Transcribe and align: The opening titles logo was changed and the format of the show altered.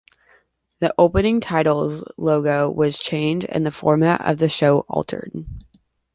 The 0.79 0.95
opening 0.97 1.41
titles 1.41 2.03
logo 2.17 2.71
was 2.71 2.97
changed 2.97 3.45
and 3.51 3.67
the 3.67 3.71
format 3.71 4.21
of 4.21 4.39
the 4.39 4.49
show 4.49 4.79
altered. 4.89 5.31